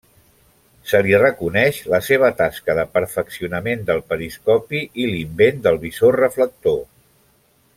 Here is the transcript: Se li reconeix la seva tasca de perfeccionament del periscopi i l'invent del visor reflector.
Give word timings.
Se 0.91 0.99
li 1.07 1.11
reconeix 1.23 1.81
la 1.93 1.99
seva 2.07 2.31
tasca 2.39 2.75
de 2.79 2.85
perfeccionament 2.95 3.85
del 3.91 4.01
periscopi 4.15 4.81
i 5.05 5.07
l'invent 5.11 5.61
del 5.69 5.79
visor 5.85 6.19
reflector. 6.27 6.81